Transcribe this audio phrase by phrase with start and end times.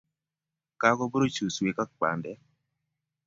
[0.81, 2.39] kakopuruch suswek ak pandek